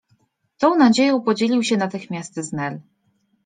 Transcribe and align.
Tą 0.57 0.75
nadzieją 0.75 1.21
podzielił 1.21 1.63
się 1.63 1.77
natychmiast 1.77 2.35
z 2.35 2.53
Nel. 2.53 2.81